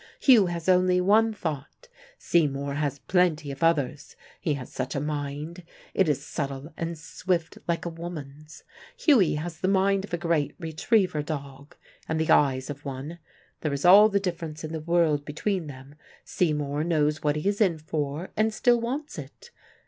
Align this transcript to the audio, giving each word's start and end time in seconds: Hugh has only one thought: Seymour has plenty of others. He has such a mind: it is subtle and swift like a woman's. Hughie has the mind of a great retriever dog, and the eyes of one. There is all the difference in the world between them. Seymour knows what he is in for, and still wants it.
Hugh 0.19 0.47
has 0.47 0.67
only 0.67 0.99
one 0.99 1.31
thought: 1.31 1.87
Seymour 2.17 2.73
has 2.73 2.97
plenty 2.97 3.51
of 3.51 3.61
others. 3.61 4.15
He 4.39 4.55
has 4.55 4.71
such 4.73 4.95
a 4.95 4.99
mind: 4.99 5.61
it 5.93 6.09
is 6.09 6.25
subtle 6.25 6.73
and 6.75 6.97
swift 6.97 7.59
like 7.67 7.85
a 7.85 7.89
woman's. 7.89 8.63
Hughie 8.97 9.35
has 9.35 9.59
the 9.59 9.67
mind 9.67 10.03
of 10.03 10.11
a 10.11 10.17
great 10.17 10.55
retriever 10.59 11.21
dog, 11.21 11.75
and 12.09 12.19
the 12.19 12.31
eyes 12.31 12.71
of 12.71 12.83
one. 12.83 13.19
There 13.59 13.73
is 13.73 13.85
all 13.85 14.09
the 14.09 14.19
difference 14.19 14.63
in 14.63 14.71
the 14.71 14.79
world 14.79 15.23
between 15.23 15.67
them. 15.67 15.93
Seymour 16.25 16.83
knows 16.83 17.21
what 17.21 17.35
he 17.35 17.47
is 17.47 17.61
in 17.61 17.77
for, 17.77 18.29
and 18.35 18.51
still 18.55 18.81
wants 18.81 19.19
it. 19.19 19.51